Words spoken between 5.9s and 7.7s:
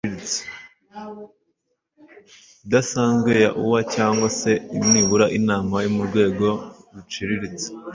mu rwego ruciriritse.